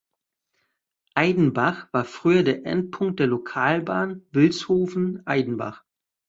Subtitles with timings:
[1.13, 5.83] Aidenbach war früher der Endpunkt der Lokalbahn Vilshofen–Aidenbach.